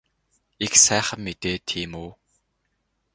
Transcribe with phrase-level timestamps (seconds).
[0.65, 2.09] Их сайхан мэдээ тийм үү?